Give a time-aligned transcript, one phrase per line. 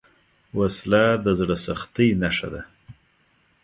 [0.57, 2.61] وسله د زړه سختۍ نښه ده